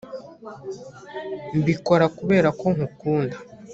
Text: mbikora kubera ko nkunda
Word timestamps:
mbikora 1.59 2.05
kubera 2.17 2.49
ko 2.59 2.67
nkunda 2.75 3.37